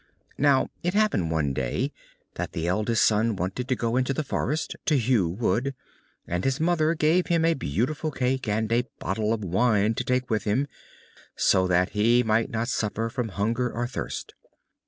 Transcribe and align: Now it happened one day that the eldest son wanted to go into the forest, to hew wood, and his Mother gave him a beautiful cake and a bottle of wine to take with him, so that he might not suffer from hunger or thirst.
Now 0.39 0.69
it 0.81 0.95
happened 0.95 1.29
one 1.29 1.53
day 1.53 1.91
that 2.33 2.53
the 2.53 2.65
eldest 2.67 3.05
son 3.05 3.35
wanted 3.35 3.67
to 3.67 3.75
go 3.75 3.97
into 3.97 4.15
the 4.15 4.23
forest, 4.23 4.75
to 4.87 4.97
hew 4.97 5.29
wood, 5.29 5.75
and 6.25 6.43
his 6.43 6.59
Mother 6.59 6.95
gave 6.95 7.27
him 7.27 7.45
a 7.45 7.53
beautiful 7.53 8.09
cake 8.09 8.47
and 8.47 8.71
a 8.71 8.87
bottle 8.97 9.31
of 9.31 9.45
wine 9.45 9.93
to 9.93 10.03
take 10.03 10.27
with 10.27 10.43
him, 10.45 10.65
so 11.35 11.67
that 11.67 11.89
he 11.91 12.23
might 12.23 12.49
not 12.49 12.67
suffer 12.67 13.09
from 13.09 13.27
hunger 13.29 13.71
or 13.71 13.85
thirst. 13.85 14.33